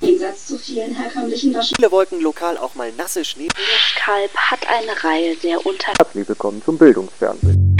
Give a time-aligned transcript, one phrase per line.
[0.00, 1.76] Im Gegensatz zu vielen herkömmlichen Waschen.
[1.76, 3.48] Viele wollten lokal auch mal nasse Schnee.
[3.96, 5.92] Kalb hat eine Reihe sehr unter...
[5.98, 7.76] Herzlich willkommen zum Bildungsfernsehen.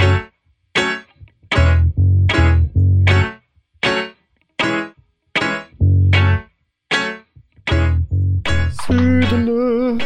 [8.87, 9.99] Südele.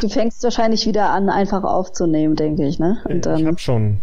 [0.00, 3.02] Du fängst wahrscheinlich wieder an, einfach aufzunehmen, denke ich, ne?
[3.04, 4.00] Und ich hab schon.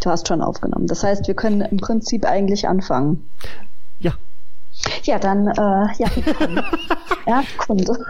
[0.00, 0.86] Du hast schon aufgenommen.
[0.86, 3.28] Das heißt, wir können im Prinzip eigentlich anfangen.
[3.98, 4.12] Ja.
[5.02, 6.08] Ja, dann, äh, ja,
[7.26, 7.98] Erdkunde.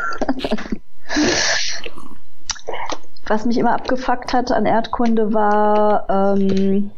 [3.27, 6.91] Was mich immer abgefuckt hat an Erdkunde war ähm,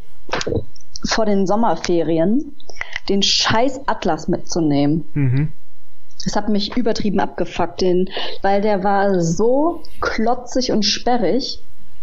[1.05, 2.57] vor den Sommerferien
[3.09, 5.05] den scheiß Atlas mitzunehmen.
[5.15, 5.53] Mhm.
[6.25, 8.11] Das hat mich übertrieben abgefuckt, den,
[8.43, 11.63] weil der war so klotzig und sperrig.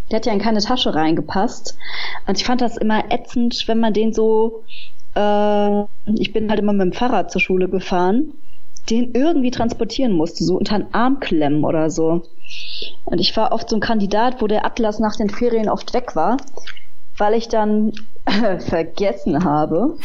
[0.09, 1.77] Der hat ja in keine Tasche reingepasst.
[2.25, 4.63] Und ich fand das immer ätzend, wenn man den so,
[5.15, 5.83] äh,
[6.15, 8.33] ich bin halt immer mit dem Fahrrad zur Schule gefahren,
[8.89, 12.23] den irgendwie transportieren musste, so unter den Arm klemmen oder so.
[13.05, 16.15] Und ich war oft so ein Kandidat, wo der Atlas nach den Ferien oft weg
[16.15, 16.37] war,
[17.17, 17.93] weil ich dann
[18.59, 19.97] vergessen habe,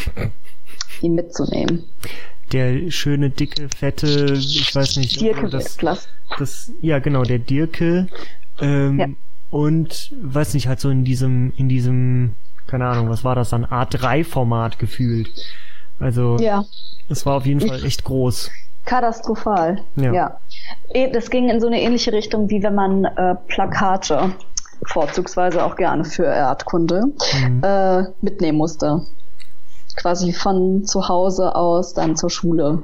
[1.01, 1.85] ihn mitzunehmen.
[2.53, 5.21] Der schöne, dicke, fette, ich weiß nicht.
[5.21, 5.79] Dirke das,
[6.39, 8.09] das, ja, genau, der Dirke.
[8.61, 9.07] Ähm, Ja.
[9.53, 12.33] Und, weiß nicht, halt so in diesem, in diesem,
[12.67, 15.29] keine Ahnung, was war das dann, A3-Format gefühlt.
[16.01, 16.65] Also, Ja,
[17.09, 18.51] es war auf jeden Fall echt groß.
[18.87, 19.83] katastrophal.
[19.97, 20.13] Ja.
[20.13, 20.39] Ja.
[20.95, 24.33] Eh, Das ging in so eine ähnliche Richtung, wie wenn man äh, Plakate,
[24.87, 27.05] vorzugsweise auch gerne für Erdkunde,
[27.47, 27.63] Mhm.
[27.63, 29.03] äh, mitnehmen musste.
[29.97, 32.83] Quasi von zu Hause aus dann zur Schule.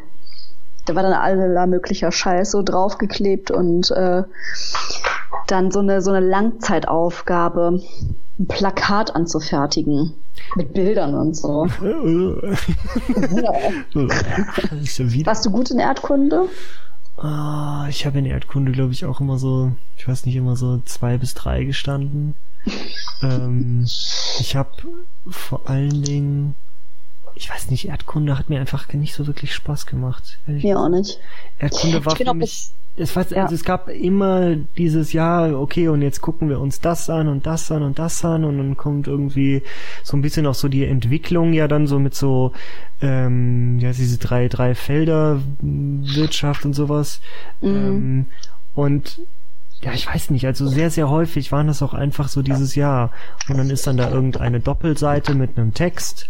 [0.88, 4.22] Da war dann allerlei möglicher Scheiß so draufgeklebt und äh,
[5.46, 7.82] dann so eine, so eine Langzeitaufgabe,
[8.38, 10.14] ein Plakat anzufertigen.
[10.56, 11.66] Mit Bildern und so.
[15.26, 16.48] Warst du gut in Erdkunde?
[17.18, 20.80] Ah, ich habe in Erdkunde, glaube ich, auch immer so, ich weiß nicht, immer so
[20.86, 22.34] zwei bis drei gestanden.
[23.22, 24.70] ähm, ich habe
[25.28, 26.54] vor allen Dingen,
[27.38, 30.38] ich weiß nicht, Erdkunde hat mir einfach nicht so wirklich Spaß gemacht.
[30.46, 31.20] Mir auch nicht.
[31.58, 32.70] Erdkunde war Ich für mich.
[32.96, 33.44] Es, war, Ja.
[33.44, 37.46] also es gab immer dieses Jahr, okay, und jetzt gucken wir uns das an und
[37.46, 39.62] das an und das an und dann kommt irgendwie
[40.02, 42.52] so ein bisschen auch so die Entwicklung ja dann so mit so,
[43.00, 47.20] ähm, ja, diese drei, drei Felder mh, Wirtschaft und sowas.
[47.62, 48.26] Ähm,
[48.74, 49.20] und
[49.80, 53.12] ja, ich weiß nicht, also sehr, sehr häufig waren das auch einfach so dieses Jahr.
[53.48, 56.28] Und dann ist dann da irgendeine Doppelseite mit einem Text.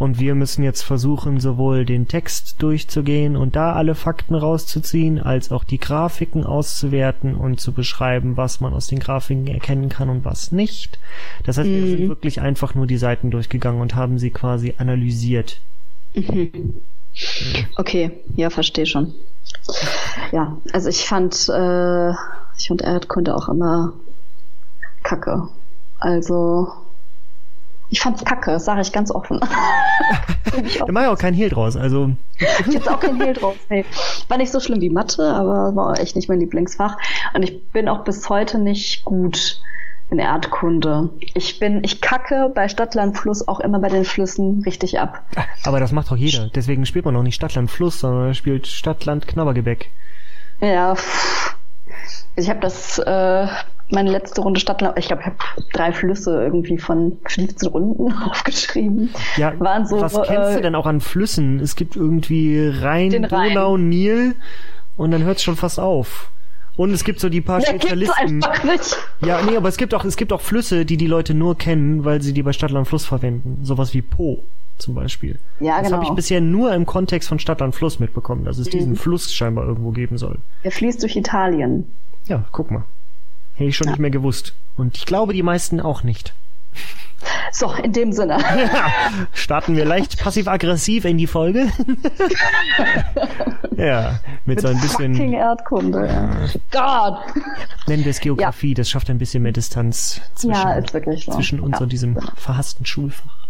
[0.00, 5.52] Und wir müssen jetzt versuchen, sowohl den Text durchzugehen und da alle Fakten rauszuziehen, als
[5.52, 10.24] auch die Grafiken auszuwerten und zu beschreiben, was man aus den Grafiken erkennen kann und
[10.24, 10.98] was nicht.
[11.44, 15.60] Das heißt, wir sind wirklich einfach nur die Seiten durchgegangen und haben sie quasi analysiert.
[17.76, 19.12] Okay, ja, verstehe schon.
[20.32, 22.10] Ja, also ich fand, äh,
[22.56, 23.92] ich fand Erdkunde auch immer
[25.02, 25.48] kacke.
[25.98, 26.72] Also,
[27.90, 29.40] ich fand's kacke, das sage ich ganz offen.
[30.64, 31.76] Ich auch- Da mache ich auch kein Hehl draus.
[31.76, 32.10] Also,
[32.66, 33.54] ich jetzt auch kein Hehl drauf.
[33.68, 33.84] Nee.
[34.28, 36.96] War nicht so schlimm wie Mathe, aber war auch echt nicht mein Lieblingsfach.
[37.34, 39.60] Und ich bin auch bis heute nicht gut
[40.10, 41.10] in Erdkunde.
[41.34, 45.22] Ich bin, ich kacke bei Stadtland Fluss auch immer bei den Flüssen richtig ab.
[45.64, 46.48] aber das macht doch jeder.
[46.52, 49.88] Deswegen spielt man auch nicht Stadtland Fluss, sondern man spielt Stadtland Knabbergebäck.
[50.60, 51.56] Ja, pff.
[52.34, 53.46] ich habe das, äh,
[53.92, 55.36] meine letzte Runde Stadtland, ich glaube, ich habe
[55.72, 59.10] drei Flüsse irgendwie von 15 Runden aufgeschrieben.
[59.36, 61.60] Ja, Waren so, was kennst äh, du denn auch an Flüssen?
[61.60, 63.54] Es gibt irgendwie Rhein, Rhein.
[63.54, 64.34] Donau, Nil
[64.96, 66.30] und dann hört es schon fast auf.
[66.76, 68.42] Und es gibt so die paar Ja, Spezialisten.
[68.44, 68.96] einfach nicht.
[69.24, 72.04] Ja, nee, aber es gibt auch es gibt auch Flüsse, die die Leute nur kennen,
[72.04, 73.58] weil sie die bei Stadtland Fluss verwenden.
[73.64, 74.42] Sowas wie Po
[74.78, 75.38] zum Beispiel.
[75.58, 75.96] Ja, das genau.
[75.98, 78.70] habe ich bisher nur im Kontext von Stadtland Fluss mitbekommen, dass es Mhm.
[78.70, 80.38] diesen Fluss scheinbar irgendwo geben soll.
[80.64, 81.86] Der fließt durch Italien.
[82.26, 82.84] Ja, guck mal.
[83.60, 84.54] Hätte ich schon nicht mehr gewusst.
[84.78, 86.32] Und ich glaube, die meisten auch nicht.
[87.52, 88.38] So, in dem Sinne.
[89.34, 91.66] Starten wir leicht passiv-aggressiv in die Folge.
[93.76, 96.06] ja, mit so ein Fucking bisschen, Erdkunde.
[96.06, 96.30] Ja.
[96.70, 97.18] Gott.
[97.88, 100.80] nennen wir es Geografie, das schafft ein bisschen mehr Distanz zwischen, Ja,
[101.18, 101.32] so.
[101.32, 101.82] zwischen uns ja.
[101.82, 103.46] und diesem verhassten Schulfach.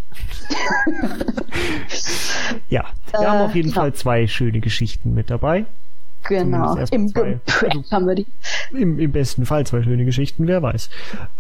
[2.69, 3.75] ja, wir Äh, haben auf jeden ja.
[3.77, 5.67] Fall zwei schöne Geschichten mit dabei.
[6.29, 6.77] Genau.
[6.91, 7.13] Im.
[7.13, 8.27] Gepäck haben wir die.
[8.73, 10.91] Im, Im besten Fall zwei schöne Geschichten, wer weiß.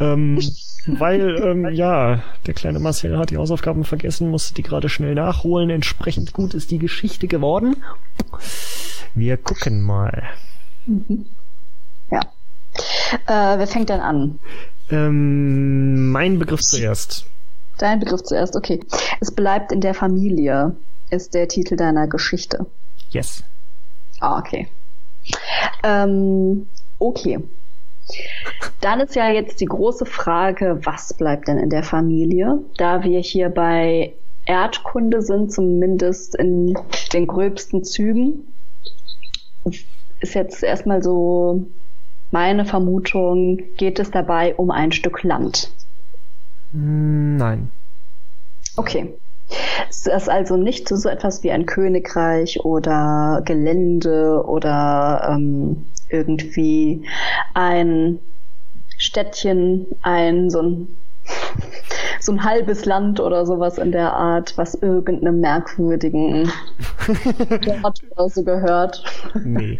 [0.00, 0.41] Ähm,
[0.87, 5.71] weil, ähm, ja, der kleine Marcel hat die Hausaufgaben vergessen, musste die gerade schnell nachholen.
[5.71, 7.77] Entsprechend gut ist die Geschichte geworden.
[9.15, 10.25] Wir gucken mal.
[12.11, 12.21] Ja.
[13.26, 14.38] Äh, wer fängt denn an?
[14.91, 17.26] Ähm, mein Begriff zuerst.
[17.79, 18.81] Dein Begriff zuerst, okay.
[19.21, 20.76] Es bleibt in der Familie,
[21.11, 22.67] ist der Titel deiner Geschichte.
[23.11, 23.43] Yes.
[24.20, 24.69] Ah, okay.
[25.82, 26.69] Ähm,
[26.99, 27.40] okay.
[28.81, 32.58] Dann ist ja jetzt die große Frage, was bleibt denn in der Familie?
[32.76, 34.14] Da wir hier bei
[34.46, 36.76] Erdkunde sind, zumindest in
[37.12, 38.52] den gröbsten Zügen,
[40.20, 41.66] ist jetzt erstmal so
[42.31, 45.73] meine Vermutung, geht es dabei um ein Stück Land.
[46.73, 47.70] Hm, Nein.
[48.76, 49.14] Okay.
[49.88, 57.05] Es ist also nicht so etwas wie ein Königreich oder Gelände oder ähm, irgendwie
[57.55, 58.19] ein
[58.99, 60.88] Städtchen, ein so ein
[62.20, 66.50] so ein halbes Land oder sowas in der Art, was irgendeinem merkwürdigen
[67.82, 69.02] Ort oder so gehört.
[69.44, 69.79] Nee.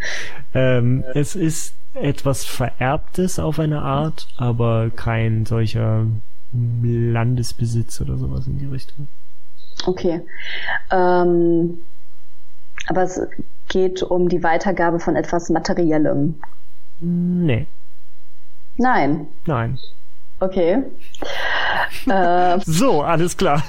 [0.53, 6.05] ähm, es ist etwas Vererbtes auf eine Art, aber kein solcher
[6.53, 9.07] Landesbesitz oder sowas in die Richtung.
[9.85, 10.21] Okay.
[10.91, 11.79] Ähm,
[12.87, 13.21] aber es
[13.69, 16.35] geht um die Weitergabe von etwas Materiellem.
[16.99, 17.67] Nee.
[18.77, 19.27] Nein.
[19.45, 19.79] Nein.
[20.39, 20.83] Okay.
[22.07, 23.63] äh, So, alles klar.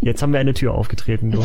[0.00, 1.44] Jetzt haben wir eine Tür aufgetreten, du.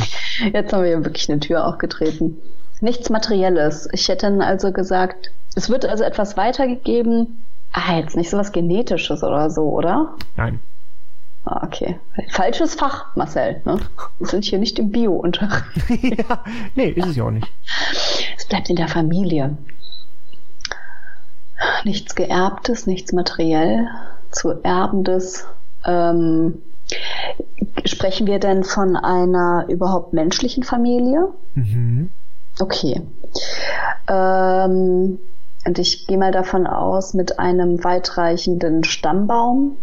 [0.54, 2.38] jetzt haben wir wirklich eine Tür aufgetreten.
[2.81, 3.89] Nichts Materielles.
[3.92, 7.44] Ich hätte dann also gesagt, es wird also etwas weitergegeben.
[7.71, 10.15] Ah, jetzt nicht sowas Genetisches oder so, oder?
[10.36, 10.60] Nein.
[11.45, 12.00] Ah, okay.
[12.30, 13.62] Falsches Fach, Marcel.
[13.66, 13.80] Ne?
[14.18, 15.66] Wir sind hier nicht im Bio-Unterricht.
[16.01, 16.44] ja,
[16.75, 17.51] nee, ist es ja auch nicht.
[18.38, 19.57] Es bleibt in der Familie.
[21.84, 23.88] Nichts Geerbtes, nichts materiell
[24.31, 25.45] zu Erbendes.
[25.86, 26.62] Ähm,
[27.86, 31.28] sprechen wir denn von einer überhaupt menschlichen Familie?
[31.56, 32.10] Mhm.
[32.60, 33.01] Okay.
[34.07, 35.19] Ähm,
[35.66, 39.78] und ich gehe mal davon aus, mit einem weitreichenden Stammbaum.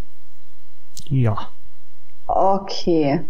[1.11, 1.49] Ja.
[2.27, 3.21] Okay.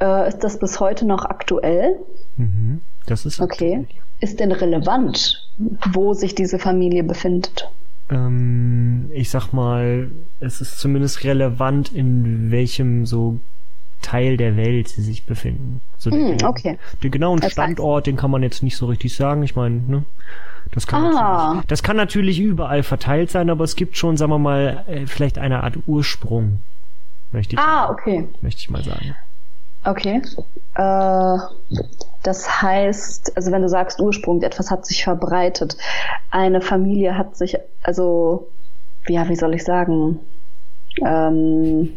[0.00, 1.98] Äh, ist das bis heute noch aktuell?
[2.36, 2.82] Mhm.
[3.06, 3.86] Das ist Okay.
[4.20, 5.48] Ist denn relevant,
[5.92, 7.68] wo sich diese Familie befindet?
[8.10, 10.10] Ähm, ich sag mal,
[10.40, 13.38] es ist zumindest relevant, in welchem so
[14.04, 15.80] Teil der Welt sie sich befinden.
[15.98, 16.78] So Hm, den, okay.
[17.02, 19.42] den genauen Das heißt- Standort, den kann man jetzt nicht so richtig sagen.
[19.42, 20.04] Ich meine, ne?
[20.72, 21.46] Das kann, Ah.
[21.48, 25.06] natürlich, das kann natürlich überall verteilt sein, aber es gibt schon, sagen wir mal, äh,
[25.06, 26.60] vielleicht eine Art Ursprung.
[27.32, 28.28] Möchte ich, Ah, okay.
[28.40, 29.14] möchte ich mal sagen.
[29.84, 30.22] Okay.
[30.76, 31.38] Äh,
[32.22, 35.76] das heißt, also wenn du sagst Ursprung, etwas hat sich verbreitet.
[36.30, 38.48] Eine Familie hat sich, also,
[39.08, 40.20] ja, wie soll ich sagen,
[41.04, 41.90] ähm,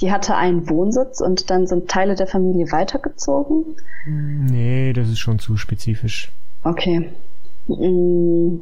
[0.00, 3.64] die hatte einen Wohnsitz und dann sind Teile der Familie weitergezogen.
[4.06, 6.30] Nee, das ist schon zu spezifisch.
[6.64, 7.10] Okay.
[7.66, 8.60] Mm.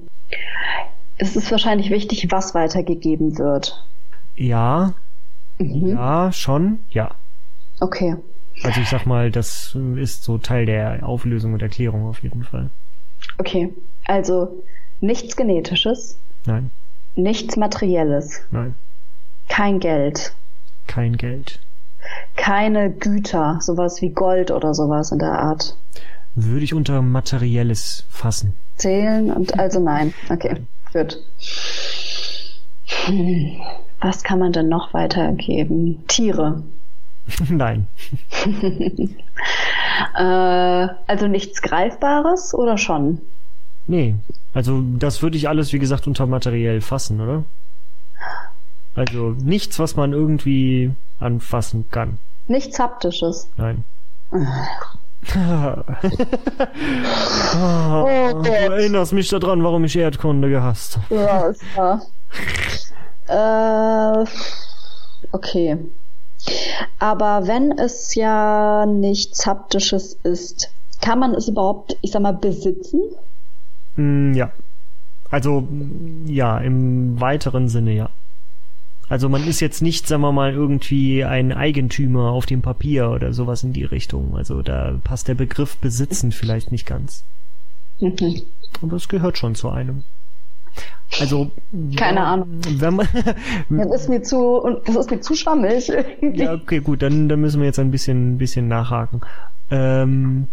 [1.16, 3.84] Es ist wahrscheinlich wichtig, was weitergegeben wird.
[4.36, 4.94] Ja,
[5.60, 5.88] Mhm.
[5.88, 7.10] ja, schon, ja.
[7.80, 8.14] Okay.
[8.62, 12.70] Also ich sag mal, das ist so Teil der Auflösung und Erklärung auf jeden Fall.
[13.38, 13.72] Okay.
[14.04, 14.62] Also
[15.00, 16.70] nichts Genetisches, Nein,
[17.16, 18.74] nichts Materielles, nein,
[19.48, 20.32] kein Geld,
[20.88, 21.60] kein Geld.
[22.36, 25.76] keine Güter, sowas wie Gold oder sowas in der Art.
[26.34, 28.54] Würde ich unter Materielles fassen.
[28.76, 30.14] Zählen und also nein.
[30.30, 30.56] Okay,
[30.92, 31.18] gut.
[33.06, 33.60] Hm.
[34.00, 36.04] Was kann man denn noch weitergeben?
[36.08, 36.62] Tiere.
[37.48, 37.86] nein.
[40.16, 43.20] Äh, also nichts Greifbares oder schon?
[43.88, 44.14] Nee.
[44.54, 47.44] Also das würde ich alles, wie gesagt, unter materiell fassen, oder?
[48.94, 52.18] Also nichts, was man irgendwie anfassen kann.
[52.46, 53.48] Nichts Haptisches.
[53.56, 53.84] Nein.
[55.34, 55.82] Oh
[58.04, 61.14] oh, du erinnerst mich daran, warum ich Erdkunde gehasst habe.
[61.14, 62.02] Ja, ist wahr.
[63.26, 64.26] Äh,
[65.32, 65.76] okay.
[66.98, 73.00] Aber wenn es ja nichts Haptisches ist, kann man es überhaupt, ich sag mal, besitzen?
[73.96, 74.50] Mm, ja.
[75.30, 78.08] Also, mm, ja, im weiteren Sinne ja.
[79.08, 83.32] Also man ist jetzt nicht, sagen wir mal, irgendwie ein Eigentümer auf dem Papier oder
[83.32, 84.36] sowas in die Richtung.
[84.36, 87.24] Also da passt der Begriff besitzen vielleicht nicht ganz.
[88.00, 88.42] Mhm.
[88.82, 90.04] Aber es gehört schon zu einem.
[91.20, 91.50] Also
[91.96, 92.60] Keine Ahnung.
[92.68, 93.08] Wenn man,
[93.70, 95.90] Das ist mir zu, das ist mir zu schwammig.
[96.20, 99.22] ja, okay, gut, dann, dann müssen wir jetzt ein bisschen, bisschen nachhaken.
[99.70, 100.48] Ähm,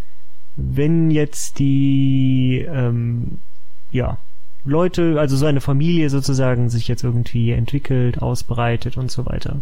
[0.55, 3.39] wenn jetzt die, ähm,
[3.91, 4.17] ja,
[4.65, 9.61] Leute, also so eine Familie sozusagen sich jetzt irgendwie entwickelt, ausbreitet und so weiter.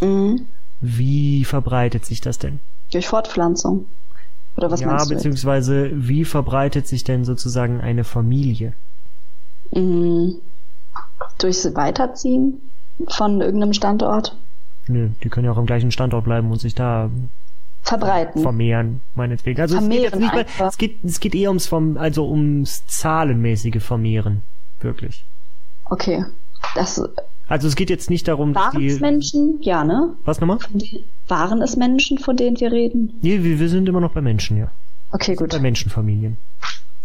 [0.00, 0.46] Mhm.
[0.80, 2.60] Wie verbreitet sich das denn?
[2.92, 3.86] Durch Fortpflanzung.
[4.56, 5.14] Oder was ja, meinst du?
[5.14, 5.22] jetzt?
[5.22, 8.74] beziehungsweise wie verbreitet sich denn sozusagen eine Familie?
[9.72, 10.36] Mhm.
[11.38, 12.60] Durchs Weiterziehen
[13.08, 14.36] von irgendeinem Standort?
[14.86, 17.10] Nö, die können ja auch am gleichen Standort bleiben und sich da
[17.84, 18.42] Verbreiten.
[18.42, 19.60] vermehren, meinetwegen.
[19.60, 22.26] Also es geht jetzt Vermehren nicht mal, es geht, es geht eher ums vom, also
[22.28, 24.42] ums zahlenmäßige Vermehren.
[24.80, 25.24] Wirklich.
[25.84, 26.24] Okay.
[26.74, 27.00] Das
[27.48, 29.00] Also es geht jetzt nicht darum, dass waren es die.
[29.00, 29.58] Menschen?
[29.60, 30.14] Ja, ne?
[30.24, 30.58] Was nochmal?
[31.28, 33.18] Waren es Menschen, von denen wir reden?
[33.22, 34.70] Nee, wir, wir sind immer noch bei Menschen, ja.
[35.12, 35.50] Okay, gut.
[35.50, 36.38] Bei Menschenfamilien.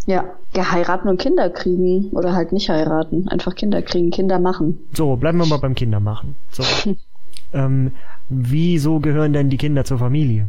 [0.08, 0.24] Ja.
[0.56, 2.10] Ja, heiraten und Kinder kriegen.
[2.12, 3.28] Oder halt nicht heiraten.
[3.28, 4.80] Einfach Kinder kriegen, Kinder machen.
[4.94, 6.36] So, bleiben wir mal beim Kindermachen.
[6.52, 6.64] So.
[7.54, 7.92] ähm,
[8.30, 10.48] wieso gehören denn die Kinder zur Familie?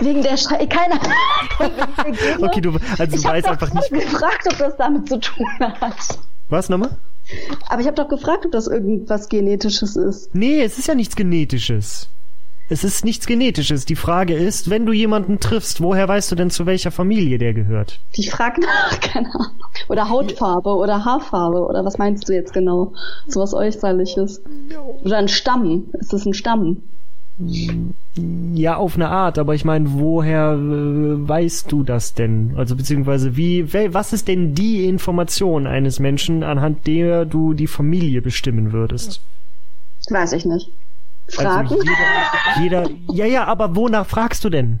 [0.00, 0.94] Wegen der Schei Keine
[2.42, 3.90] Okay, du, also du ich hab weißt einfach nicht.
[3.90, 6.18] gefragt, ob das damit zu tun hat.
[6.48, 6.96] Was nochmal?
[7.68, 10.34] Aber ich habe doch gefragt, ob das irgendwas Genetisches ist.
[10.34, 12.08] Nee, es ist ja nichts Genetisches.
[12.72, 13.84] Es ist nichts Genetisches.
[13.84, 17.52] Die Frage ist, wenn du jemanden triffst, woher weißt du denn, zu welcher Familie der
[17.52, 18.00] gehört?
[18.12, 19.58] Ich frage nach, keine Ahnung.
[19.90, 22.94] Oder Hautfarbe oder Haarfarbe oder was meinst du jetzt genau?
[23.26, 24.40] Sowas Äußerliches.
[25.04, 25.90] Oder ein Stamm.
[26.00, 26.78] Ist das ein Stamm?
[28.54, 32.54] Ja, auf eine Art, aber ich meine, woher äh, weißt du das denn?
[32.56, 37.66] Also beziehungsweise wie, wel, was ist denn die Information eines Menschen, anhand der du die
[37.66, 39.20] Familie bestimmen würdest?
[40.08, 40.70] Weiß ich nicht.
[41.28, 41.68] Fragen?
[41.68, 41.82] Also
[42.60, 44.80] jeder, jeder, ja, ja, aber wonach fragst du denn?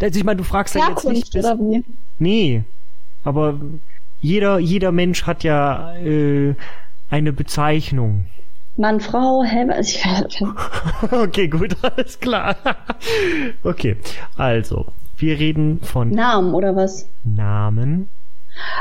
[0.00, 1.32] Also ich meine, du fragst ja jetzt nicht.
[1.32, 1.84] Bis- oder wie?
[2.18, 2.62] Nee,
[3.24, 3.58] aber
[4.20, 6.54] jeder, jeder Mensch hat ja äh,
[7.10, 8.24] eine Bezeichnung.
[8.76, 9.64] Mann, Frau, hä?
[9.68, 10.02] was- Ich,
[11.12, 12.56] okay, gut, alles klar.
[13.64, 13.96] okay,
[14.36, 14.86] also,
[15.18, 17.06] wir reden von Namen oder was?
[17.24, 18.08] Namen.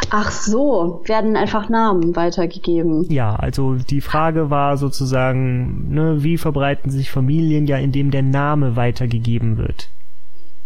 [0.10, 3.10] Ach so, werden einfach Namen weitergegeben.
[3.12, 8.76] Ja, also die Frage war sozusagen, ne, wie verbreiten sich Familien ja, indem der Name
[8.76, 9.90] weitergegeben wird.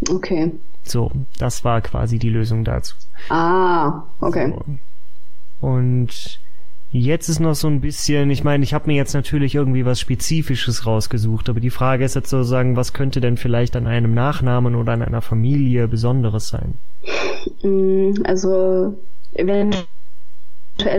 [0.10, 0.52] Okay.
[0.84, 2.96] So, das war quasi die Lösung dazu.
[3.30, 4.54] Ah, okay.
[4.54, 5.68] So.
[5.68, 6.40] Und
[6.92, 10.00] jetzt ist noch so ein bisschen, ich meine, ich habe mir jetzt natürlich irgendwie was
[10.00, 14.76] Spezifisches rausgesucht, aber die Frage ist jetzt sozusagen, was könnte denn vielleicht an einem Nachnamen
[14.76, 16.76] oder an einer Familie Besonderes sein?
[17.64, 18.98] Mm, Also,
[19.34, 19.86] eventuell,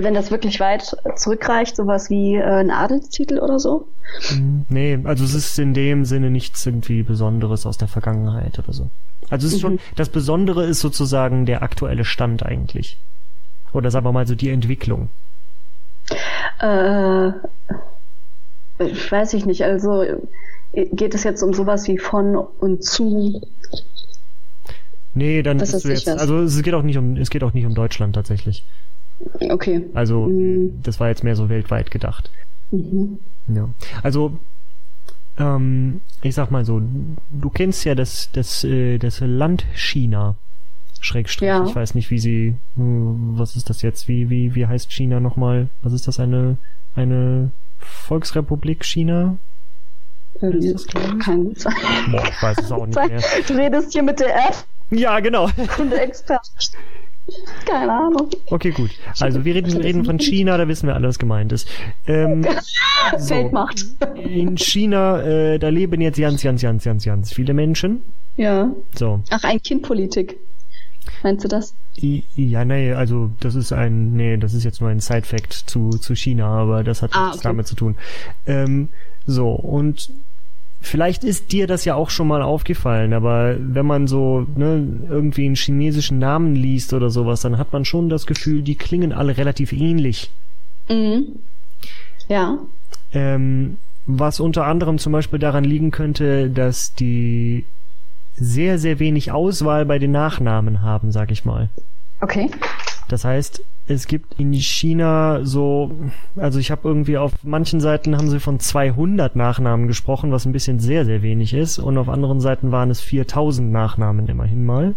[0.00, 3.88] wenn das wirklich weit zurückreicht, sowas wie äh, ein Adelstitel oder so.
[4.28, 8.72] Hm, Nee, also es ist in dem Sinne nichts irgendwie Besonderes aus der Vergangenheit oder
[8.72, 8.90] so.
[9.28, 12.96] Also es ist schon, das Besondere ist sozusagen der aktuelle Stand eigentlich.
[13.72, 15.08] Oder sagen wir mal so die Entwicklung.
[16.60, 17.28] Äh,
[18.84, 19.64] ich weiß ich nicht.
[19.64, 20.16] Also, äh,
[20.92, 23.42] geht es jetzt um sowas wie von und zu?
[25.14, 26.18] Nee, dann Das bist ist du jetzt, was.
[26.20, 28.64] also es geht auch nicht um, es geht auch nicht um Deutschland tatsächlich.
[29.40, 29.84] Okay.
[29.92, 30.80] Also Mhm.
[30.82, 32.30] das war jetzt mehr so weltweit gedacht.
[32.70, 33.18] Mhm.
[33.48, 33.68] Ja.
[34.02, 34.38] Also
[35.38, 36.80] ähm, ich sag mal so,
[37.30, 40.36] du kennst ja das das äh, das Land China.
[41.00, 41.48] Schrägstrich.
[41.48, 41.64] Ja.
[41.66, 44.08] Ich weiß nicht, wie sie äh, was ist das jetzt?
[44.08, 45.68] Wie wie wie heißt China nochmal?
[45.82, 46.56] Was ist das eine
[46.94, 49.36] eine Volksrepublik China?
[50.40, 51.24] Irgendwie das, glaub ich?
[51.24, 51.74] Kann gut sein.
[52.10, 53.20] Boah, ich weiß es auch nicht mehr.
[53.46, 55.48] Du redest hier mit der App Ja, genau.
[55.78, 56.48] und der Experte.
[57.64, 58.28] Keine Ahnung.
[58.46, 58.90] Okay, gut.
[59.20, 61.68] Also wir reden, reden von China, da wissen wir alle, was gemeint ist.
[62.06, 62.44] Ähm,
[63.18, 63.34] so.
[63.34, 63.86] Weltmacht.
[64.16, 68.02] In China, äh, da leben jetzt ganz, ganz, ganz, ganz, ganz viele Menschen.
[68.36, 68.70] Ja.
[68.94, 69.20] So.
[69.30, 70.36] Ach, ein Kindpolitik.
[71.22, 71.74] Meinst du das?
[71.96, 76.14] Ja, nee, also das ist ein, nee, das ist jetzt nur ein Side-Fact zu, zu
[76.14, 77.48] China, aber das hat Ah, nichts okay.
[77.48, 77.96] damit zu tun.
[78.46, 78.88] Ähm,
[79.26, 80.10] so, und
[80.80, 85.46] vielleicht ist dir das ja auch schon mal aufgefallen, aber wenn man so ne, irgendwie
[85.46, 89.36] einen chinesischen Namen liest oder sowas, dann hat man schon das Gefühl, die klingen alle
[89.36, 90.30] relativ ähnlich.
[90.88, 91.40] Mhm.
[92.28, 92.58] Ja.
[93.12, 97.64] Ähm, was unter anderem zum Beispiel daran liegen könnte, dass die
[98.36, 101.68] sehr, sehr wenig Auswahl bei den Nachnamen haben, sag ich mal.
[102.20, 102.50] Okay.
[103.08, 105.90] Das heißt, es gibt in China so,
[106.36, 110.52] also ich habe irgendwie auf manchen Seiten haben sie von 200 Nachnamen gesprochen, was ein
[110.52, 111.78] bisschen sehr, sehr wenig ist.
[111.78, 114.94] Und auf anderen Seiten waren es 4000 Nachnamen immerhin mal.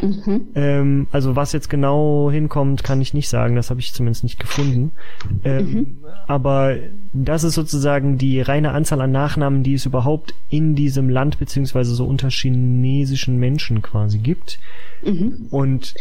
[0.00, 0.48] Mhm.
[0.54, 3.56] Ähm, also was jetzt genau hinkommt, kann ich nicht sagen.
[3.56, 4.92] Das habe ich zumindest nicht gefunden.
[5.44, 6.76] Ähm, Aber
[7.12, 11.94] das ist sozusagen die reine Anzahl an Nachnamen, die es überhaupt in diesem Land beziehungsweise
[11.94, 14.58] so unter chinesischen Menschen quasi gibt.
[15.04, 15.46] Mhm.
[15.50, 15.94] Und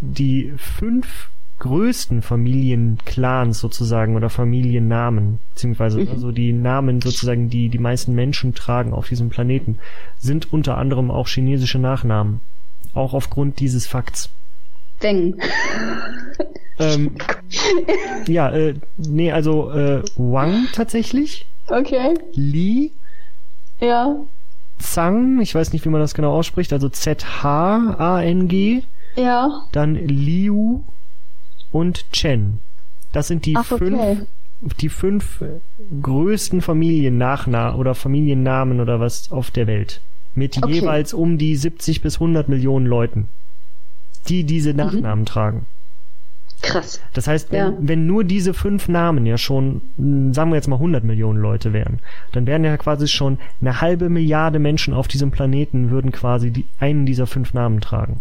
[0.00, 1.28] die fünf
[1.58, 6.08] größten Familienclans sozusagen oder Familiennamen, beziehungsweise Mhm.
[6.08, 9.78] also die Namen sozusagen, die die meisten Menschen tragen auf diesem Planeten,
[10.18, 12.40] sind unter anderem auch chinesische Nachnamen.
[12.98, 14.28] Auch aufgrund dieses Fakts.
[15.00, 15.36] Weng.
[16.80, 17.12] Ähm,
[18.26, 22.14] ja, äh, nee, also äh, Wang tatsächlich, Okay.
[22.32, 22.92] Li,
[23.80, 24.16] Ja.
[24.78, 28.82] Zhang, ich weiß nicht, wie man das genau ausspricht, also Z-H-A-N-G,
[29.16, 29.64] Ja.
[29.72, 30.82] dann Liu
[31.72, 32.58] und Chen.
[33.12, 34.16] Das sind die Ach, fünf okay.
[34.80, 35.42] die fünf
[36.02, 40.00] größten Familiennachna oder Familiennamen oder was auf der Welt.
[40.34, 40.72] Mit Okay.
[40.74, 43.28] jeweils um die 70 bis 100 Millionen Leuten,
[44.28, 45.66] die diese Nachnamen tragen.
[46.60, 47.00] Krass.
[47.14, 47.72] Das heißt, wenn, Ja.
[47.80, 51.72] wenn nur diese fünf Namen ja schon, mh, sagen wir jetzt mal 100 Millionen Leute
[51.72, 52.00] wären,
[52.32, 56.66] dann wären ja quasi schon eine halbe Milliarde Menschen auf diesem Planeten würden quasi die,
[56.80, 58.20] einen dieser fünf Namen tragen.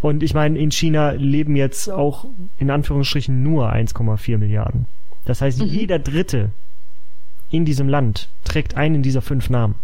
[0.00, 2.26] Und ich meine, in China leben jetzt auch
[2.58, 4.86] in Anführungsstrichen nur 1,4 Milliarden.
[5.24, 6.50] Das heißt, jeder Dritte
[7.54, 9.74] in diesem Land trägt einen dieser fünf Namen.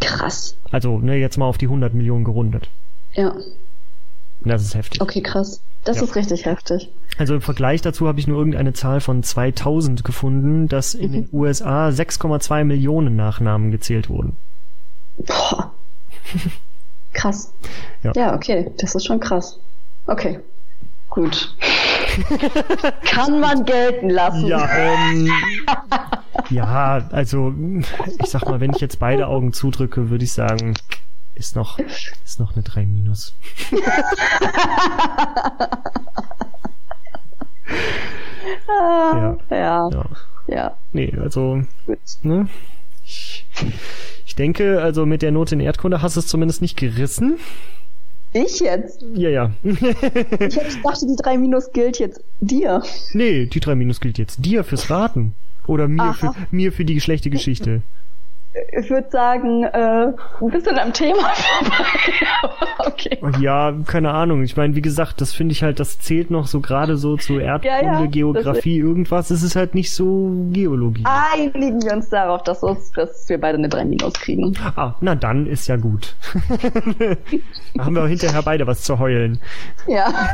[0.00, 0.56] Krass.
[0.70, 2.68] Also ne, jetzt mal auf die 100 Millionen gerundet.
[3.14, 3.34] Ja.
[4.40, 5.00] Das ist heftig.
[5.00, 5.60] Okay, krass.
[5.84, 6.04] Das Ja.
[6.04, 6.90] ist richtig heftig.
[7.16, 11.28] Also im Vergleich dazu habe ich nur irgendeine Zahl von 2000 gefunden, dass in den
[11.32, 14.36] USA 6,2 Millionen Nachnamen gezählt wurden.
[15.16, 15.72] Boah.
[17.12, 17.52] Krass.
[18.04, 18.12] Ja.
[18.14, 18.34] Ja.
[18.36, 18.70] okay.
[18.78, 19.58] Das ist schon krass.
[20.06, 20.38] Okay.
[21.08, 21.56] Gut.
[23.02, 24.46] Kann man gelten lassen.
[24.46, 25.28] Ja, ähm,
[26.50, 27.54] ja, also
[28.18, 30.74] ich sag mal, wenn ich jetzt beide Augen zudrücke, würde ich sagen,
[31.34, 33.34] ist noch, ist noch eine 3 minus.
[38.68, 39.56] Ah, ja.
[39.56, 40.04] Ja.
[40.46, 40.76] Ja.
[40.92, 41.62] Nee, also,
[42.22, 42.48] ne?
[43.04, 43.46] Ich,
[44.26, 47.38] ich denke, also mit der Note in Erdkunde hast du es zumindest nicht gerissen.
[48.32, 49.02] Ich jetzt?
[49.14, 49.50] Ja, ja.
[49.62, 52.82] Ich dachte, die 3 Minus gilt jetzt dir.
[53.12, 55.34] Nee, die 3 Minus gilt jetzt dir fürs Raten.
[55.68, 56.12] Oder mir, Aha.
[56.14, 57.82] für, mir für die schlechte Geschichte.
[58.76, 60.06] Ich würde sagen, äh,
[60.40, 62.54] ein bisschen am Thema vorbei.
[62.78, 63.18] okay.
[63.40, 64.42] Ja, keine Ahnung.
[64.42, 67.38] Ich meine, wie gesagt, das finde ich halt, das zählt noch so gerade so zu
[67.38, 69.30] Erdkunde, Ja, ja, Geografie, irgendwas.
[69.30, 71.04] Es ist halt nicht so Geologie.
[71.04, 74.56] Einigen wir uns darauf, dass, uns, dass wir beide eine 3 Minus kriegen.
[74.74, 76.16] Ah, na dann ist ja gut.
[77.74, 79.40] da haben wir auch hinterher beide was zu heulen.
[79.86, 80.10] Ja.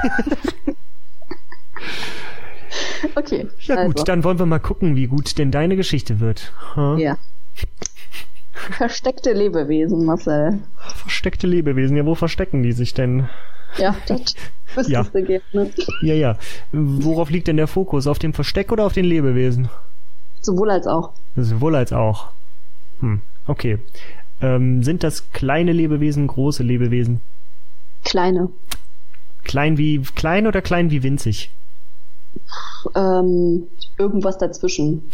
[3.14, 3.48] okay.
[3.60, 6.52] Ja also, gut, dann wollen wir mal gucken, wie gut denn deine Geschichte wird.
[6.76, 6.96] Ha?
[6.98, 7.18] Ja.
[8.52, 10.60] Versteckte Lebewesen, Marcel.
[10.78, 13.28] Versteckte Lebewesen, ja, wo verstecken die sich denn?
[13.78, 14.20] Ja, das
[14.74, 15.02] wüsstest Ja.
[15.04, 15.70] du gerne.
[16.02, 16.38] Ja, ja.
[16.72, 18.06] Worauf liegt denn der Fokus?
[18.06, 19.68] Auf dem Versteck oder auf den Lebewesen?
[20.40, 21.12] Sowohl als auch.
[21.36, 22.30] Sowohl als auch.
[23.00, 23.78] Hm, okay.
[24.40, 27.20] Ähm, sind das kleine Lebewesen, große Lebewesen?
[28.04, 28.50] Kleine.
[29.42, 31.50] Klein wie klein oder klein wie winzig?
[32.94, 33.64] Ähm,
[33.98, 35.02] irgendwas dazwischen.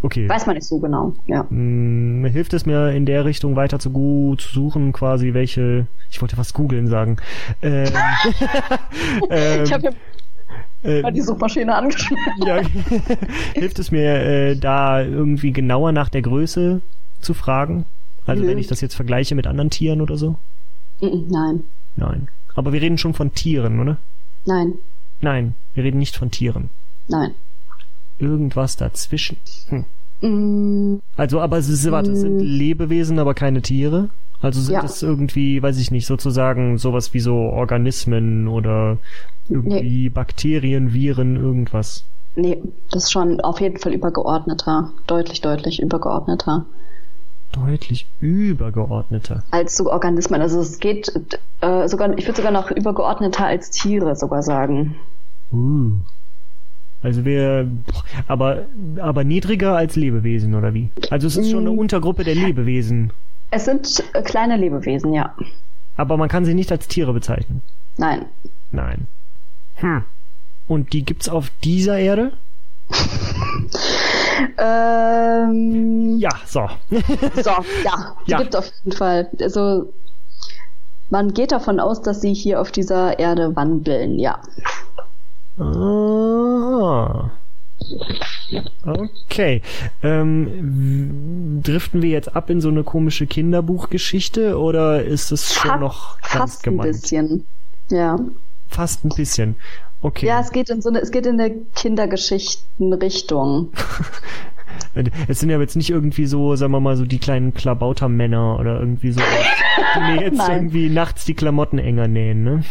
[0.00, 0.26] Okay.
[0.28, 1.14] Weiß man nicht so genau.
[1.26, 1.46] Ja.
[1.48, 5.86] Hm, hilft es mir in der Richtung weiter zu, zu suchen, quasi welche.
[6.10, 7.18] Ich wollte was googeln sagen.
[7.60, 7.92] Ähm,
[9.30, 9.90] ähm, Ich habe ja
[10.90, 12.32] äh, die Suchmaschine angeschmissen.
[12.46, 12.60] ja,
[13.54, 16.80] hilft es mir äh, da irgendwie genauer nach der Größe
[17.20, 17.84] zu fragen?
[18.26, 18.48] Also Mhm.
[18.48, 20.36] wenn ich das jetzt vergleiche mit anderen Tieren oder so?
[21.00, 21.64] Mm, Nein.
[21.96, 22.28] Nein.
[22.54, 23.98] Aber wir reden schon von Tieren, oder?
[24.46, 24.74] Nein.
[25.20, 26.70] Nein, wir reden nicht von Tieren.
[27.08, 27.32] Nein.
[28.18, 29.36] Irgendwas dazwischen.
[29.68, 29.84] Hm.
[30.20, 34.08] Mm, Also, aber es ist, warte, es sind Lebewesen, aber keine Tiere.
[34.40, 34.84] Also sind Ja.
[34.84, 38.98] es irgendwie, weiß ich nicht, sozusagen sowas wie so Organismen oder
[39.48, 42.04] irgendwie Bakterien, Viren, irgendwas.
[42.36, 42.58] nee,
[42.90, 44.90] das ist schon auf jeden Fall übergeordneter.
[45.06, 46.64] Deutlich, deutlich übergeordneter.
[47.52, 49.42] Deutlich übergeordneter.
[49.50, 50.40] Als so Organismen.
[50.40, 51.12] Also es geht
[51.60, 54.96] äh, sogar, ich würde sogar noch übergeordneter als Tiere sogar sagen.
[55.52, 55.92] Uh.
[57.02, 57.68] Also wir,
[58.28, 58.66] aber,
[59.00, 60.90] aber niedriger als Lebewesen, oder wie?
[61.10, 61.78] Also es ist schon eine Mm.
[61.78, 63.12] Untergruppe der Lebewesen.
[63.50, 65.34] Es sind kleine Lebewesen, ja.
[65.96, 67.60] Aber man kann sie nicht als Tiere bezeichnen.
[67.98, 68.26] Nein.
[68.70, 69.06] Nein.
[69.76, 70.04] Hm.
[70.68, 72.32] Und die gibt's auf dieser Erde?
[74.58, 76.68] Ähm, Ja, so.
[76.90, 77.50] So,
[77.84, 78.38] ja, die Ja.
[78.38, 79.28] gibt auf jeden Fall.
[79.40, 79.92] Also
[81.10, 84.40] man geht davon aus, dass sie hier auf dieser Erde wandeln, ja.
[85.58, 87.30] Ah.
[88.84, 89.62] Okay.
[90.02, 95.76] Ähm, driften wir jetzt ab in so eine komische Kinderbuchgeschichte oder ist es schon Fa-
[95.78, 96.92] noch ernst Fast ein gemeint?
[96.92, 97.46] bisschen.
[97.90, 98.18] Ja.
[98.68, 99.56] Fast ein bisschen.
[100.00, 100.26] Okay.
[100.26, 103.72] Ja, es geht in so eine, es geht in eine Kindergeschichtenrichtung.
[105.28, 108.80] Es sind ja jetzt nicht irgendwie so, sagen wir mal, so die kleinen Klabautermänner oder
[108.80, 110.50] irgendwie so, die mir jetzt Nein.
[110.50, 112.64] irgendwie nachts die Klamotten enger nähen, ne?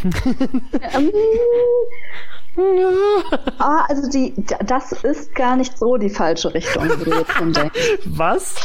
[3.60, 4.34] Ah, also die,
[4.66, 8.00] das ist gar nicht so die falsche Richtung, wie du jetzt schon denkst.
[8.06, 8.56] Was?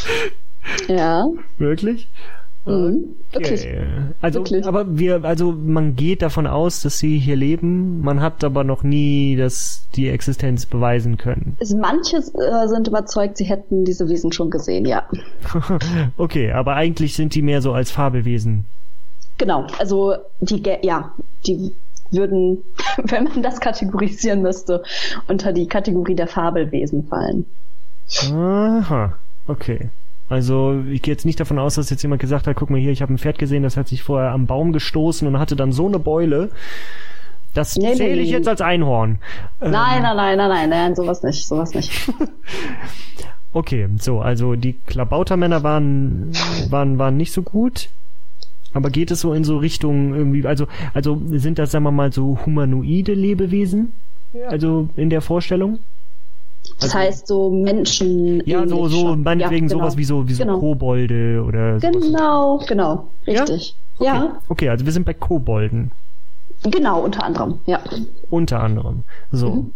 [0.88, 1.28] Ja.
[1.58, 2.08] Wirklich?
[2.64, 3.14] Mhm.
[3.32, 3.60] Wirklich.
[3.60, 3.86] Okay.
[4.20, 4.66] Also, Wirklich.
[4.66, 8.00] aber wir, also man geht davon aus, dass sie hier leben.
[8.00, 11.56] Man hat aber noch nie das, die Existenz beweisen können.
[11.80, 15.04] Manche äh, sind überzeugt, sie hätten diese Wesen schon gesehen, ja.
[16.16, 18.64] okay, aber eigentlich sind die mehr so als Fabelwesen.
[19.38, 21.12] Genau, also die, ja,
[21.46, 21.72] die
[22.10, 22.58] würden,
[23.04, 24.82] wenn man das kategorisieren müsste,
[25.28, 27.46] unter die Kategorie der Fabelwesen fallen.
[28.32, 29.14] Aha,
[29.46, 29.90] okay.
[30.28, 32.90] Also ich gehe jetzt nicht davon aus, dass jetzt jemand gesagt hat, guck mal hier,
[32.90, 35.72] ich habe ein Pferd gesehen, das hat sich vorher am Baum gestoßen und hatte dann
[35.72, 36.50] so eine Beule.
[37.54, 38.22] Das Nee, zähle nee.
[38.22, 39.18] ich jetzt als Einhorn.
[39.62, 41.92] Ähm, Nein, nein, nein, nein, nein, nein, sowas nicht, sowas nicht.
[43.56, 46.30] Okay, so, also die Klabautermänner waren,
[46.68, 47.88] waren, waren nicht so gut.
[48.76, 52.12] Aber geht es so in so Richtung irgendwie, also, also sind das, sagen wir mal,
[52.12, 53.92] so humanoide Lebewesen?
[54.48, 55.78] Also in der Vorstellung?
[56.80, 58.42] Das Also- heißt so Menschen.
[58.46, 59.80] Ja, so, so, meinetwegen ja, genau.
[59.84, 60.58] sowas wie so, wie so Genau.
[60.58, 61.92] Kobolde oder sowas.
[62.02, 63.40] Genau, genau, Ja?
[63.44, 63.74] richtig.
[63.98, 64.04] Okay.
[64.06, 65.90] Ja, Okay, also wir sind bei Kobolden.
[66.64, 67.80] genau, unter anderem, ja.
[68.30, 69.04] Unter anderem.
[69.32, 69.50] So.
[69.54, 69.72] Mhm.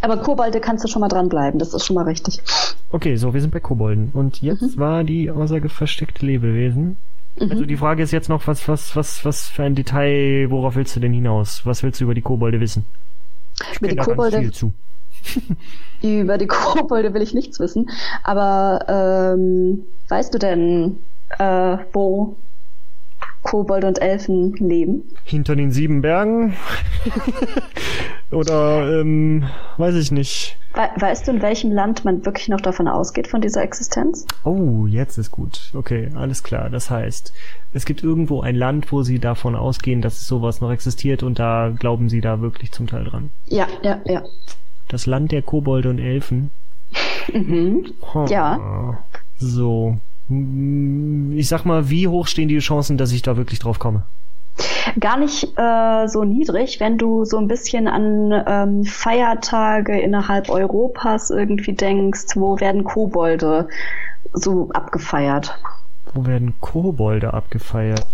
[0.00, 2.40] Aber Kobolde kannst du schon mal dranbleiben, das ist schon mal richtig.
[2.90, 4.10] Okay, so, wir sind bei Kobolden.
[4.14, 4.78] Und jetzt Mhm.
[4.78, 6.96] war die Aussage versteckte Lebewesen.
[7.40, 10.94] Also die Frage ist jetzt noch, was, was, was, was für ein Detail, worauf willst
[10.94, 11.62] du denn hinaus?
[11.64, 12.84] Was willst du über die Kobolde wissen?
[13.72, 14.72] Ich Über die Kobolde- viel zu.
[16.02, 17.90] Über die Kobolde will ich nichts wissen.
[18.22, 20.98] Aber ähm, weißt du denn,
[21.38, 22.36] äh, wo
[23.42, 25.02] Kobolde und Elfen leben?
[25.24, 26.54] Hinter den sieben Bergen?
[28.30, 29.44] Oder, ähm,
[29.76, 30.56] weiß ich nicht.
[30.74, 34.26] We weißt du, in welchem Land man wirklich noch davon ausgeht, von dieser Existenz?
[34.42, 35.70] Oh, jetzt ist gut.
[35.72, 36.68] Okay, alles klar.
[36.68, 37.32] Das heißt,
[37.72, 41.72] es gibt irgendwo ein Land, wo sie davon ausgehen, dass sowas noch existiert und da
[41.78, 43.30] glauben sie da wirklich zum Teil dran.
[43.46, 44.22] Ja, ja, ja.
[44.88, 46.50] Das Land der Kobolde und Elfen.
[47.32, 47.86] Mhm.
[48.12, 48.26] Hm.
[48.26, 48.98] Ja.
[49.38, 49.96] So.
[50.28, 54.02] Hm, Ich sag mal, wie hoch stehen die Chancen, dass ich da wirklich drauf komme?
[55.00, 61.30] Gar nicht äh, so niedrig, wenn du so ein bisschen an ähm, Feiertage innerhalb Europas
[61.30, 63.68] irgendwie denkst, wo werden Kobolde
[64.32, 65.58] so abgefeiert?
[66.12, 68.06] Wo werden Kobolde abgefeiert?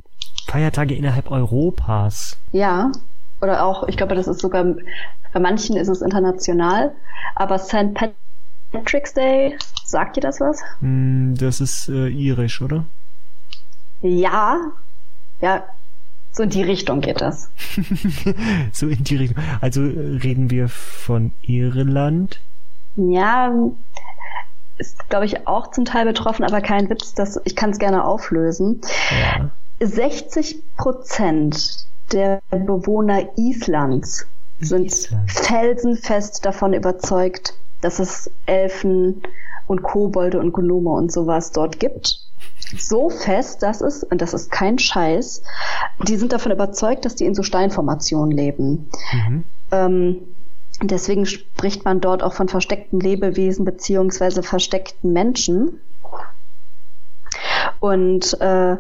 [0.47, 2.37] Feiertage innerhalb Europas.
[2.53, 2.91] Ja,
[3.41, 4.65] oder auch, ich glaube, das ist sogar,
[5.33, 6.93] bei manchen ist es international,
[7.35, 7.95] aber St.
[8.73, 10.61] Patrick's Day, sagt dir das was?
[10.81, 12.85] Hm, Das ist äh, irisch, oder?
[14.03, 14.59] Ja,
[15.41, 15.63] ja,
[16.33, 17.51] so in die Richtung geht das.
[18.73, 19.43] so in die Richtung.
[19.61, 22.41] Also äh, reden wir von Irland?
[22.97, 23.53] Ja,
[24.79, 28.05] ist, glaube ich, auch zum Teil betroffen, aber kein Witz, das, ich kann es gerne
[28.05, 28.81] auflösen.
[29.11, 29.51] Ja.
[29.81, 34.27] 60 Prozent der Bewohner Islands
[34.59, 35.31] sind Island.
[35.31, 39.23] felsenfest davon überzeugt, dass es Elfen
[39.67, 42.21] und Kobolde und Gnome und sowas dort gibt.
[42.77, 45.43] So fest, dass es, und das ist kein Scheiß,
[46.07, 48.91] die sind davon überzeugt, dass die in so Steinformationen leben.
[49.13, 49.45] Mhm.
[49.73, 50.17] Ähm,
[50.83, 55.81] deswegen spricht man dort auch von versteckten Lebewesen beziehungsweise versteckten Menschen.
[57.81, 58.77] Und äh,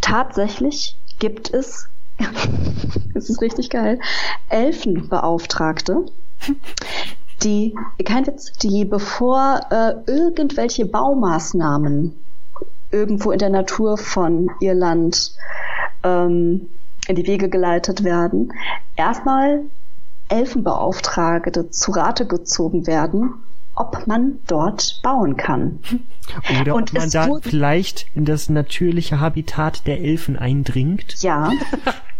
[0.00, 1.88] tatsächlich gibt es,
[3.14, 4.00] das ist richtig geil,
[4.48, 6.06] Elfenbeauftragte,
[7.44, 12.14] die, kein Witz, die bevor äh, irgendwelche Baumaßnahmen
[12.90, 15.32] irgendwo in der Natur von Irland
[16.02, 16.68] ähm,
[17.06, 18.52] in die Wege geleitet werden,
[18.96, 19.60] erstmal
[20.28, 23.34] Elfenbeauftragte zu Rate gezogen werden,
[23.74, 25.80] ob man dort bauen kann.
[26.60, 31.22] Oder Und ob man da vielleicht in das natürliche Habitat der Elfen eindringt.
[31.22, 31.50] Ja.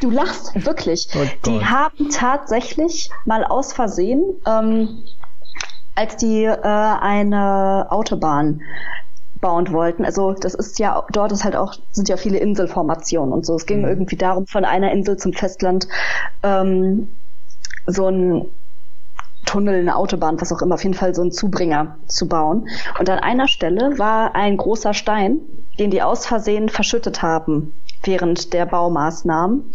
[0.00, 1.08] Du lachst wirklich.
[1.14, 5.02] Oh die haben tatsächlich mal aus Versehen, ähm,
[5.94, 8.60] als die äh, eine Autobahn
[9.40, 10.04] bauen wollten.
[10.04, 13.56] Also das ist ja dort ist halt auch sind ja viele Inselformationen und so.
[13.56, 13.88] Es ging Mhm.
[13.88, 15.88] irgendwie darum, von einer Insel zum Festland
[16.42, 17.08] ähm,
[17.86, 18.46] so ein
[19.46, 22.68] Tunnel, eine Autobahn, was auch immer, auf jeden Fall so einen Zubringer zu bauen.
[22.98, 25.38] Und an einer Stelle war ein großer Stein,
[25.78, 29.72] den die aus Versehen verschüttet haben während der Baumaßnahmen.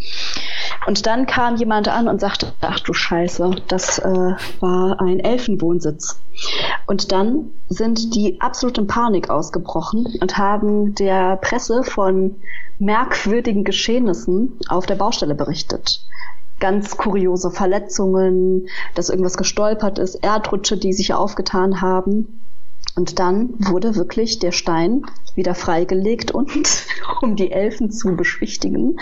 [0.86, 6.20] Und dann kam jemand an und sagte, ach du Scheiße, das äh, war ein Elfenwohnsitz.
[6.86, 12.36] Und dann sind die absolut in Panik ausgebrochen und haben der Presse von
[12.78, 16.04] merkwürdigen Geschehnissen auf der Baustelle berichtet.
[16.60, 22.45] Ganz kuriose Verletzungen, dass irgendwas gestolpert ist, Erdrutsche, die sich aufgetan haben.
[22.96, 25.02] Und dann wurde wirklich der Stein
[25.34, 26.86] wieder freigelegt und
[27.22, 28.96] um die Elfen zu beschwichtigen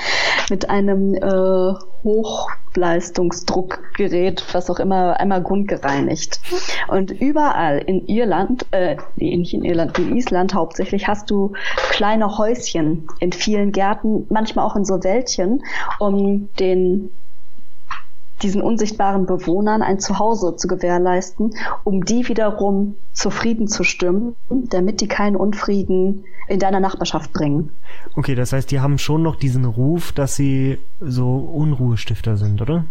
[0.50, 6.40] mit einem äh, Hochleistungsdruckgerät, was auch immer, einmal grundgereinigt.
[6.88, 11.52] Und überall in Irland, äh, nicht in Irland, in Island hauptsächlich, hast du
[11.90, 15.62] kleine Häuschen in vielen Gärten, manchmal auch in so Wäldchen,
[16.00, 17.10] um den
[18.42, 25.00] diesen unsichtbaren Bewohnern ein Zuhause zu gewährleisten, um die wiederum zu Frieden zu stimmen, damit
[25.00, 27.70] die keinen Unfrieden in deiner Nachbarschaft bringen.
[28.16, 32.84] Okay, das heißt, die haben schon noch diesen Ruf, dass sie so Unruhestifter sind, oder?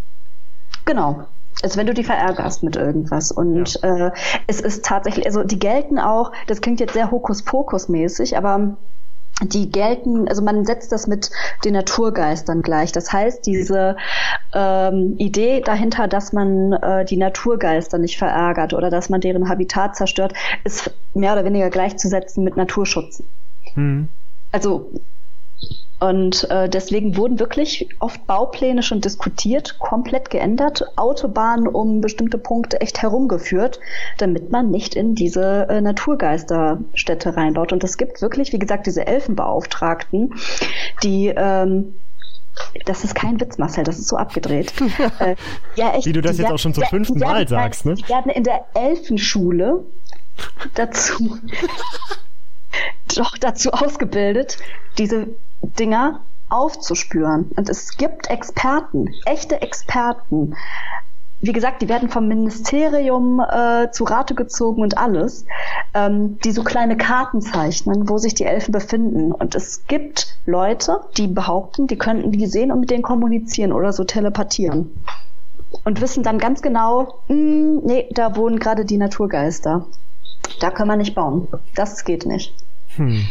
[0.85, 1.25] Genau.
[1.61, 3.31] Also wenn du die verärgerst mit irgendwas.
[3.31, 4.07] Und ja.
[4.07, 4.11] äh,
[4.47, 8.75] es ist tatsächlich, also die gelten auch, das klingt jetzt sehr Hokuspokus-mäßig, aber
[9.41, 11.31] die gelten, also man setzt das mit
[11.65, 12.91] den Naturgeistern gleich.
[12.91, 13.97] Das heißt, diese
[14.53, 19.95] ähm, Idee dahinter, dass man äh, die Naturgeister nicht verärgert oder dass man deren Habitat
[19.95, 23.23] zerstört, ist mehr oder weniger gleichzusetzen mit Naturschutz.
[23.73, 24.07] Hm.
[24.51, 24.91] Also
[26.03, 32.81] und äh, deswegen wurden wirklich oft Baupläne schon diskutiert, komplett geändert, Autobahnen um bestimmte Punkte
[32.81, 33.79] echt herumgeführt,
[34.17, 37.71] damit man nicht in diese äh, Naturgeisterstädte reinbaut.
[37.71, 40.35] Und es gibt wirklich, wie gesagt, diese Elfenbeauftragten,
[41.03, 41.95] die ähm,
[42.83, 44.73] das ist kein Witz, Marcel, das ist so abgedreht.
[45.19, 45.37] äh,
[45.77, 47.93] ja, echt, wie du das jetzt auch schon zum fünften Mal werden, sagst, ne?
[47.93, 49.85] Die werden in der Elfenschule
[50.73, 51.39] dazu
[53.15, 54.57] doch dazu ausgebildet,
[54.97, 55.27] diese
[55.63, 57.51] Dinger aufzuspüren.
[57.55, 60.55] Und es gibt Experten, echte Experten.
[61.41, 65.45] Wie gesagt, die werden vom Ministerium äh, zu Rate gezogen und alles,
[65.93, 69.33] ähm, die so kleine Karten zeichnen, wo sich die Elfen befinden.
[69.33, 73.91] Und es gibt Leute, die behaupten, die könnten die sehen und mit denen kommunizieren oder
[73.91, 75.03] so telepathieren.
[75.83, 79.85] Und wissen dann ganz genau, mh, hm, nee, da wohnen gerade die Naturgeister.
[80.61, 81.47] Da können wir nicht bauen.
[81.75, 82.53] Das geht nicht.
[82.95, 83.27] Hm.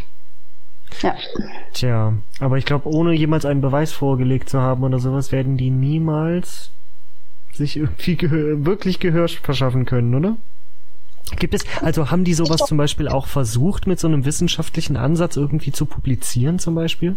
[1.01, 1.15] Ja.
[1.73, 5.71] Tja, aber ich glaube, ohne jemals einen Beweis vorgelegt zu haben oder sowas, werden die
[5.71, 6.71] niemals
[7.53, 10.37] sich irgendwie Gehör, wirklich Gehör verschaffen können, oder?
[11.39, 15.37] Gibt es, also haben die sowas zum Beispiel auch versucht, mit so einem wissenschaftlichen Ansatz
[15.37, 17.17] irgendwie zu publizieren, zum Beispiel?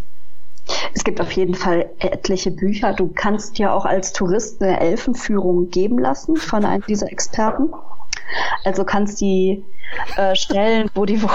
[0.94, 2.94] Es gibt auf jeden Fall etliche Bücher.
[2.94, 7.70] Du kannst ja auch als Tourist eine Elfenführung geben lassen von einem dieser Experten.
[8.64, 9.64] Also kannst die
[10.16, 11.28] äh, Stellen, wo die wo.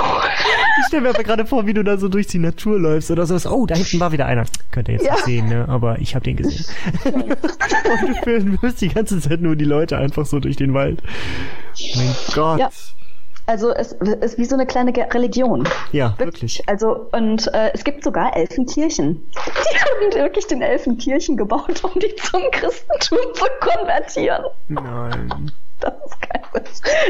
[0.78, 3.26] Ich stelle mir aber gerade vor, wie du da so durch die Natur läufst oder
[3.26, 3.50] so.
[3.50, 4.44] Oh, da hinten war wieder einer.
[4.70, 5.12] Könnt ihr jetzt ja.
[5.14, 5.66] nicht sehen, ne?
[5.68, 6.64] Aber ich habe den gesehen.
[7.04, 11.02] Und du wirst die ganze Zeit nur die Leute einfach so durch den Wald.
[11.96, 12.60] Mein Gott.
[12.60, 12.70] Ja.
[13.46, 15.68] Also es ist wie so eine kleine Religion.
[15.90, 16.62] Ja, wirklich.
[16.68, 19.16] Also und äh, es gibt sogar Elfenkirchen.
[19.34, 24.44] Die haben wirklich den Elfenkirchen gebaut, um die zum Christentum zu konvertieren.
[24.68, 25.50] Nein.
[25.80, 26.62] Das ist geil.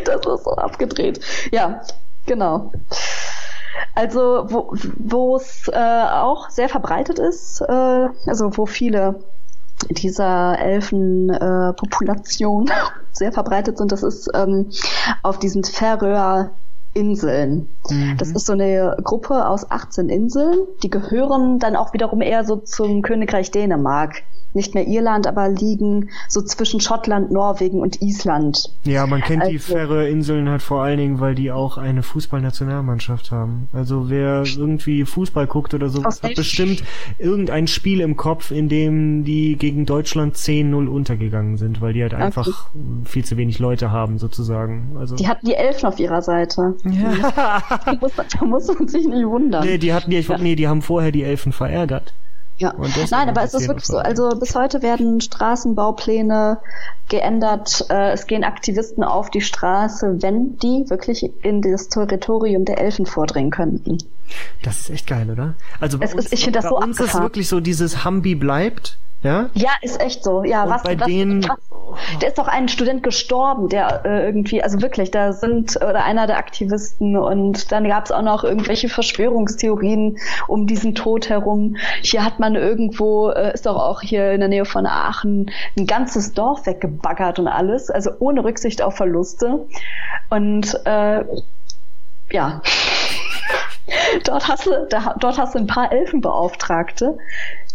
[0.05, 1.20] Das ist so abgedreht.
[1.53, 1.83] Ja,
[2.26, 2.72] genau.
[3.94, 4.46] Also,
[4.98, 9.20] wo es äh, auch sehr verbreitet ist, äh, also wo viele
[9.88, 12.72] dieser Elfenpopulation äh,
[13.12, 14.70] sehr verbreitet sind, das ist ähm,
[15.22, 16.50] auf diesen Färöer
[16.92, 17.68] Inseln.
[17.88, 18.16] Mhm.
[18.18, 22.56] Das ist so eine Gruppe aus 18 Inseln, die gehören dann auch wiederum eher so
[22.56, 24.22] zum Königreich Dänemark
[24.54, 28.70] nicht mehr Irland, aber liegen so zwischen Schottland, Norwegen und Island.
[28.84, 33.30] Ja, man kennt also, die Färöerinseln halt vor allen Dingen, weil die auch eine Fußballnationalmannschaft
[33.30, 33.68] haben.
[33.72, 36.82] Also wer irgendwie Fußball guckt oder so, hat bestimmt
[37.18, 42.14] irgendein Spiel im Kopf, in dem die gegen Deutschland 10-0 untergegangen sind, weil die halt
[42.14, 42.78] einfach okay.
[43.04, 44.96] viel zu wenig Leute haben, sozusagen.
[44.98, 46.76] Also die hatten die Elfen auf ihrer Seite.
[46.84, 47.62] Ja.
[47.84, 49.64] da, muss, da muss man sich nicht wundern.
[49.64, 50.38] Nee, die hatten die, ich, ja.
[50.38, 52.12] nee, die haben vorher die Elfen verärgert.
[52.61, 52.75] Ja,
[53.11, 53.96] nein, aber es ist wirklich so.
[53.96, 56.59] Also bis heute werden Straßenbaupläne
[57.09, 57.87] geändert.
[57.88, 63.07] Äh, es gehen Aktivisten auf die Straße, wenn die wirklich in das Territorium der Elfen
[63.07, 63.96] vordringen könnten.
[64.62, 65.55] Das ist echt geil, oder?
[65.81, 68.05] Also bei es uns, ist, ich finde das bei so uns ist wirklich so dieses
[68.05, 69.51] Hambi bleibt ja?
[69.55, 70.44] Ja, ist echt so.
[70.44, 71.59] Ja, und was, bei was, denen was,
[72.20, 76.26] da ist doch ein Student gestorben, der äh, irgendwie, also wirklich, da sind oder einer
[76.26, 81.76] der Aktivisten und dann gab es auch noch irgendwelche Verschwörungstheorien um diesen Tod herum.
[82.03, 85.87] Hier hat man irgendwo, äh, ist doch auch hier in der Nähe von Aachen ein
[85.87, 89.66] ganzes Dorf weggebaggert und alles, also ohne Rücksicht auf Verluste.
[90.29, 91.24] Und äh,
[92.31, 92.62] ja.
[94.24, 97.18] dort hast du, da, dort hast du ein paar Elfenbeauftragte,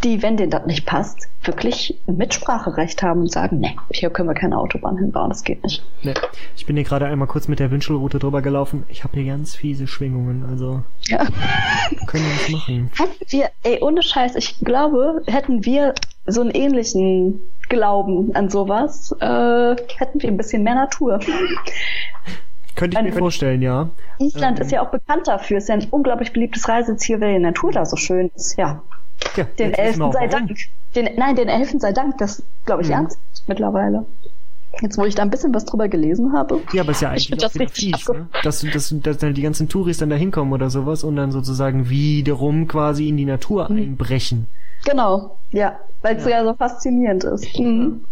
[0.03, 4.33] die, wenn denen das nicht passt, wirklich Mitspracherecht haben und sagen, nee, hier können wir
[4.35, 5.83] keine Autobahn hinbauen, das geht nicht.
[6.03, 6.13] Nee.
[6.55, 8.83] Ich bin hier gerade einmal kurz mit der Wünschelroute drüber gelaufen.
[8.89, 11.19] Ich habe hier ganz fiese Schwingungen, also ja.
[12.07, 12.91] können wir nicht machen.
[12.97, 15.93] Hätten wir, ey, ohne Scheiß, ich glaube, hätten wir
[16.25, 21.19] so einen ähnlichen Glauben an sowas, äh, hätten wir ein bisschen mehr Natur.
[22.75, 23.89] Könnte ich mir vorstellen, ja.
[24.19, 27.39] Island ähm, ist ja auch bekannt dafür, ist ja ein unglaublich beliebtes Reiseziel, weil die
[27.39, 28.81] Natur da so schön ist, ja.
[29.35, 30.57] Ja den Elfen sei Dank.
[30.95, 32.95] Den, nein, den Elfen sei Dank, das glaube ich mhm.
[32.95, 34.05] ernst mittlerweile.
[34.81, 36.61] Jetzt, wo ich da ein bisschen was drüber gelesen habe.
[36.73, 38.27] Ja, aber ist ja eigentlich auch wieder fies, ne?
[38.43, 41.89] dass, dass, dass dann die ganzen Touris dann da hinkommen oder sowas und dann sozusagen
[41.89, 43.77] wiederum quasi in die Natur mhm.
[43.77, 44.47] einbrechen.
[44.83, 46.31] Genau, ja, weil es ja.
[46.31, 47.57] ja so faszinierend ist.
[47.57, 48.03] Mhm.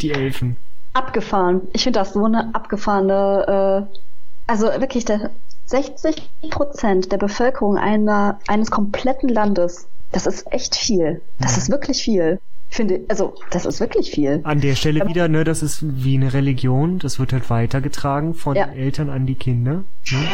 [0.00, 0.56] Die Elfen.
[0.92, 1.62] Abgefahren.
[1.72, 3.98] Ich finde das so eine abgefahrene, äh,
[4.46, 5.30] also wirklich der
[5.66, 9.88] 60 Prozent der Bevölkerung einer, eines kompletten Landes.
[10.14, 11.20] Das ist echt viel.
[11.40, 12.40] Das ist wirklich viel.
[12.70, 14.40] Finde, also, das ist wirklich viel.
[14.44, 18.56] An der Stelle wieder, ne, das ist wie eine Religion, das wird halt weitergetragen von
[18.56, 18.66] Ja.
[18.66, 19.84] den Eltern an die Kinder.
[20.10, 20.28] Ne?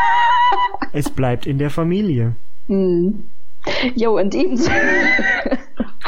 [0.92, 2.34] es bleibt in der Familie.
[2.68, 3.28] Hm.
[3.96, 4.58] Jo, in dem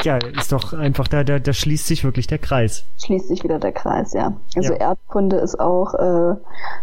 [0.03, 2.85] Ja, ist doch einfach, da, da, da schließt sich wirklich der Kreis.
[3.03, 4.33] schließt sich wieder der Kreis, ja.
[4.55, 4.79] Also Ja.
[4.79, 6.35] Erdkunde ist auch äh,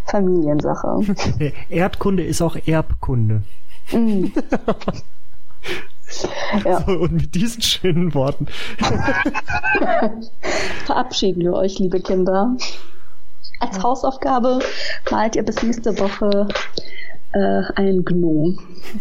[0.04, 1.00] Familiensache.
[1.70, 3.42] Erdkunde ist auch Erbkunde.
[3.86, 4.32] Hm.
[6.64, 6.84] Ja.
[6.86, 8.46] So, und mit diesen schönen Worten.
[10.84, 12.56] Verabschieden wir euch, liebe Kinder.
[13.60, 14.60] Als Hausaufgabe
[15.10, 16.48] malt ihr bis nächste Woche
[17.32, 18.58] äh, einen Gnom.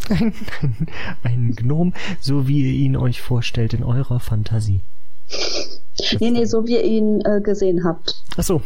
[0.09, 0.87] Ein, ein,
[1.23, 4.81] ein Gnom, so wie ihr ihn euch vorstellt in eurer Fantasie.
[6.19, 8.21] Nee, nee, so wie ihr ihn äh, gesehen habt.
[8.37, 8.61] Ach so.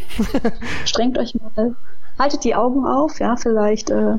[0.86, 1.76] Strengt euch mal,
[2.18, 4.18] haltet die Augen auf, ja, vielleicht äh,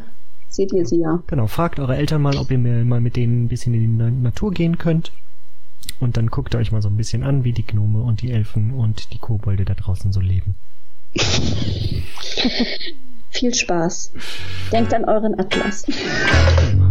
[0.51, 1.23] seht ihr sie ja.
[1.29, 4.11] Genau, fragt eure Eltern mal, ob ihr mal mit denen ein bisschen in die Na-
[4.11, 5.13] Natur gehen könnt.
[5.99, 8.73] Und dann guckt euch mal so ein bisschen an, wie die Gnome und die Elfen
[8.75, 10.55] und die Kobolde da draußen so leben.
[13.31, 14.13] Viel Spaß.
[14.73, 15.87] Denkt an euren Atlas.